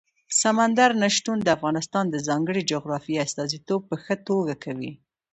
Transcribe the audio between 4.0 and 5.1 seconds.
ښه توګه کوي.